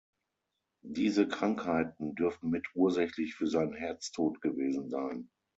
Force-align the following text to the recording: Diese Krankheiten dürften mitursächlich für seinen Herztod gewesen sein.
Diese 0.81 1.27
Krankheiten 1.27 2.15
dürften 2.15 2.49
mitursächlich 2.49 3.35
für 3.35 3.45
seinen 3.45 3.75
Herztod 3.75 4.41
gewesen 4.41 4.89
sein. 4.89 5.29